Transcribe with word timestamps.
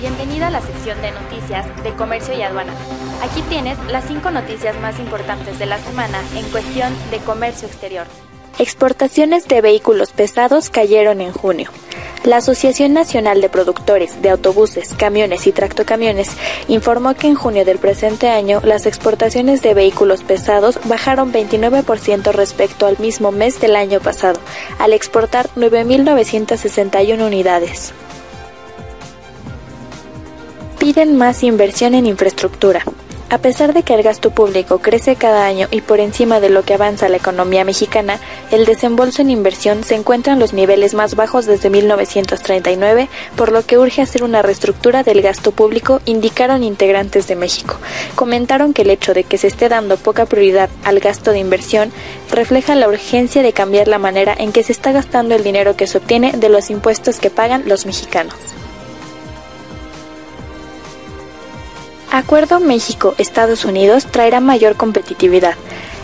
Bienvenida 0.00 0.46
a 0.46 0.50
la 0.50 0.62
sección 0.62 1.00
de 1.02 1.10
noticias 1.10 1.66
de 1.84 1.92
comercio 1.92 2.32
y 2.32 2.40
aduanas. 2.40 2.74
Aquí 3.22 3.42
tienes 3.50 3.78
las 3.90 4.04
cinco 4.06 4.30
noticias 4.30 4.80
más 4.80 4.98
importantes 4.98 5.58
de 5.58 5.66
la 5.66 5.76
semana 5.78 6.22
en 6.34 6.48
cuestión 6.50 6.90
de 7.10 7.18
comercio 7.18 7.68
exterior. 7.68 8.06
Exportaciones 8.58 9.46
de 9.46 9.60
vehículos 9.60 10.12
pesados 10.12 10.70
cayeron 10.70 11.20
en 11.20 11.32
junio. 11.32 11.70
La 12.24 12.36
Asociación 12.36 12.92
Nacional 12.92 13.40
de 13.40 13.48
Productores 13.48 14.22
de 14.22 14.30
Autobuses, 14.30 14.94
Camiones 14.94 15.46
y 15.46 15.52
Tractocamiones 15.52 16.30
informó 16.68 17.14
que 17.14 17.26
en 17.26 17.34
junio 17.34 17.64
del 17.64 17.78
presente 17.78 18.28
año 18.28 18.60
las 18.62 18.86
exportaciones 18.86 19.60
de 19.62 19.74
vehículos 19.74 20.22
pesados 20.22 20.78
bajaron 20.84 21.32
29% 21.32 22.32
respecto 22.32 22.86
al 22.86 22.98
mismo 22.98 23.32
mes 23.32 23.60
del 23.60 23.74
año 23.74 24.00
pasado, 24.00 24.38
al 24.78 24.92
exportar 24.92 25.48
9.961 25.56 27.26
unidades 27.26 27.92
piden 30.82 31.16
más 31.16 31.44
inversión 31.44 31.94
en 31.94 32.06
infraestructura. 32.06 32.82
A 33.32 33.38
pesar 33.38 33.72
de 33.72 33.82
que 33.82 33.94
el 33.94 34.02
gasto 34.02 34.28
público 34.28 34.80
crece 34.80 35.16
cada 35.16 35.46
año 35.46 35.66
y 35.70 35.80
por 35.80 36.00
encima 36.00 36.38
de 36.38 36.50
lo 36.50 36.64
que 36.64 36.74
avanza 36.74 37.08
la 37.08 37.16
economía 37.16 37.64
mexicana, 37.64 38.20
el 38.50 38.66
desembolso 38.66 39.22
en 39.22 39.30
inversión 39.30 39.84
se 39.84 39.94
encuentra 39.94 40.34
en 40.34 40.38
los 40.38 40.52
niveles 40.52 40.92
más 40.92 41.14
bajos 41.14 41.46
desde 41.46 41.70
1939, 41.70 43.08
por 43.34 43.50
lo 43.50 43.64
que 43.64 43.78
urge 43.78 44.02
hacer 44.02 44.22
una 44.22 44.42
reestructura 44.42 45.02
del 45.02 45.22
gasto 45.22 45.50
público, 45.50 46.02
indicaron 46.04 46.62
integrantes 46.62 47.26
de 47.26 47.36
México. 47.36 47.78
Comentaron 48.16 48.74
que 48.74 48.82
el 48.82 48.90
hecho 48.90 49.14
de 49.14 49.24
que 49.24 49.38
se 49.38 49.46
esté 49.46 49.70
dando 49.70 49.96
poca 49.96 50.26
prioridad 50.26 50.68
al 50.84 51.00
gasto 51.00 51.30
de 51.30 51.38
inversión 51.38 51.90
refleja 52.30 52.74
la 52.74 52.86
urgencia 52.86 53.42
de 53.42 53.54
cambiar 53.54 53.88
la 53.88 53.98
manera 53.98 54.34
en 54.38 54.52
que 54.52 54.62
se 54.62 54.72
está 54.72 54.92
gastando 54.92 55.34
el 55.34 55.42
dinero 55.42 55.74
que 55.74 55.86
se 55.86 55.96
obtiene 55.96 56.32
de 56.32 56.50
los 56.50 56.68
impuestos 56.68 57.18
que 57.18 57.30
pagan 57.30 57.62
los 57.64 57.86
mexicanos. 57.86 58.34
Acuerdo 62.12 62.60
México-Estados 62.60 63.64
Unidos 63.64 64.04
traerá 64.04 64.40
mayor 64.40 64.76
competitividad. 64.76 65.54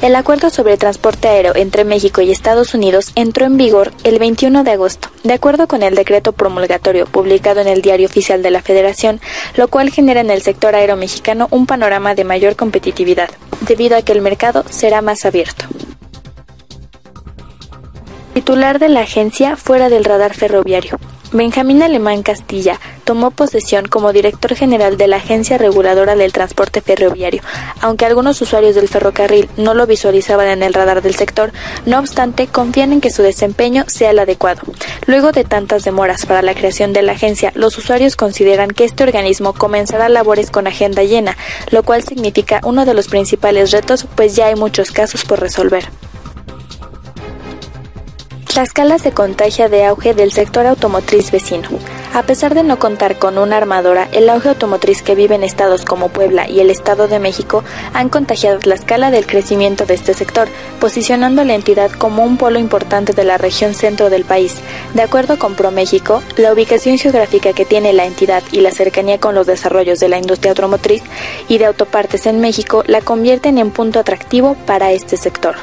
El 0.00 0.16
acuerdo 0.16 0.48
sobre 0.48 0.78
transporte 0.78 1.28
aéreo 1.28 1.54
entre 1.54 1.84
México 1.84 2.22
y 2.22 2.30
Estados 2.30 2.72
Unidos 2.72 3.12
entró 3.14 3.44
en 3.44 3.58
vigor 3.58 3.92
el 4.04 4.18
21 4.18 4.64
de 4.64 4.70
agosto, 4.70 5.10
de 5.22 5.34
acuerdo 5.34 5.68
con 5.68 5.82
el 5.82 5.94
decreto 5.94 6.32
promulgatorio 6.32 7.04
publicado 7.04 7.60
en 7.60 7.68
el 7.68 7.82
Diario 7.82 8.06
Oficial 8.06 8.42
de 8.42 8.50
la 8.50 8.62
Federación, 8.62 9.20
lo 9.54 9.68
cual 9.68 9.90
genera 9.90 10.22
en 10.22 10.30
el 10.30 10.40
sector 10.40 10.74
aéreo 10.74 10.96
mexicano 10.96 11.46
un 11.50 11.66
panorama 11.66 12.14
de 12.14 12.24
mayor 12.24 12.56
competitividad, 12.56 13.28
debido 13.60 13.94
a 13.98 14.00
que 14.00 14.12
el 14.12 14.22
mercado 14.22 14.64
será 14.70 15.02
más 15.02 15.26
abierto. 15.26 15.66
Titular 18.32 18.78
de 18.78 18.88
la 18.88 19.00
agencia 19.00 19.56
fuera 19.56 19.90
del 19.90 20.06
radar 20.06 20.32
ferroviario. 20.32 20.98
Benjamín 21.32 21.82
Alemán 21.82 22.22
Castilla 22.22 22.80
tomó 23.08 23.30
posesión 23.30 23.86
como 23.86 24.12
director 24.12 24.54
general 24.54 24.98
de 24.98 25.08
la 25.08 25.16
Agencia 25.16 25.56
Reguladora 25.56 26.14
del 26.14 26.34
Transporte 26.34 26.82
Ferroviario. 26.82 27.40
Aunque 27.80 28.04
algunos 28.04 28.38
usuarios 28.42 28.74
del 28.74 28.86
ferrocarril 28.86 29.48
no 29.56 29.72
lo 29.72 29.86
visualizaban 29.86 30.48
en 30.48 30.62
el 30.62 30.74
radar 30.74 31.00
del 31.00 31.14
sector, 31.14 31.50
no 31.86 32.00
obstante 32.00 32.48
confían 32.48 32.92
en 32.92 33.00
que 33.00 33.08
su 33.10 33.22
desempeño 33.22 33.84
sea 33.86 34.10
el 34.10 34.18
adecuado. 34.18 34.60
Luego 35.06 35.32
de 35.32 35.44
tantas 35.44 35.84
demoras 35.84 36.26
para 36.26 36.42
la 36.42 36.52
creación 36.52 36.92
de 36.92 37.00
la 37.00 37.12
agencia, 37.12 37.50
los 37.54 37.78
usuarios 37.78 38.14
consideran 38.14 38.72
que 38.72 38.84
este 38.84 39.04
organismo 39.04 39.54
comenzará 39.54 40.10
labores 40.10 40.50
con 40.50 40.66
agenda 40.66 41.02
llena, 41.02 41.34
lo 41.70 41.84
cual 41.84 42.04
significa 42.04 42.60
uno 42.62 42.84
de 42.84 42.92
los 42.92 43.08
principales 43.08 43.70
retos, 43.70 44.06
pues 44.16 44.36
ya 44.36 44.48
hay 44.48 44.54
muchos 44.54 44.90
casos 44.90 45.24
por 45.24 45.40
resolver. 45.40 45.88
Tlaxcala 48.48 48.98
se 48.98 49.12
contagia 49.12 49.70
de 49.70 49.86
auge 49.86 50.12
del 50.12 50.30
sector 50.30 50.66
automotriz 50.66 51.30
vecino. 51.30 51.70
A 52.14 52.22
pesar 52.22 52.54
de 52.54 52.62
no 52.62 52.78
contar 52.78 53.18
con 53.18 53.38
una 53.38 53.56
armadora, 53.56 54.08
el 54.12 54.28
auge 54.28 54.48
automotriz 54.48 55.02
que 55.02 55.14
vive 55.14 55.34
en 55.34 55.44
estados 55.44 55.84
como 55.84 56.08
Puebla 56.08 56.48
y 56.48 56.60
el 56.60 56.70
Estado 56.70 57.06
de 57.06 57.18
México 57.18 57.64
han 57.92 58.08
contagiado 58.08 58.56
a 58.56 58.60
Tlaxcala 58.60 59.10
del 59.10 59.26
crecimiento 59.26 59.86
de 59.86 59.94
este 59.94 60.14
sector, 60.14 60.48
posicionando 60.80 61.42
a 61.42 61.44
la 61.44 61.54
entidad 61.54 61.90
como 61.90 62.24
un 62.24 62.36
polo 62.36 62.58
importante 62.58 63.12
de 63.12 63.24
la 63.24 63.38
región 63.38 63.74
centro 63.74 64.10
del 64.10 64.24
país. 64.24 64.54
De 64.94 65.02
acuerdo 65.02 65.38
con 65.38 65.54
ProMéxico, 65.54 66.22
la 66.36 66.52
ubicación 66.52 66.98
geográfica 66.98 67.52
que 67.52 67.64
tiene 67.64 67.92
la 67.92 68.06
entidad 68.06 68.42
y 68.52 68.60
la 68.62 68.72
cercanía 68.72 69.20
con 69.20 69.34
los 69.34 69.46
desarrollos 69.46 70.00
de 70.00 70.08
la 70.08 70.18
industria 70.18 70.52
automotriz 70.52 71.02
y 71.46 71.58
de 71.58 71.66
autopartes 71.66 72.26
en 72.26 72.40
México 72.40 72.82
la 72.86 73.00
convierten 73.00 73.58
en 73.58 73.70
punto 73.70 74.00
atractivo 74.00 74.56
para 74.66 74.92
este 74.92 75.16
sector. 75.16 75.56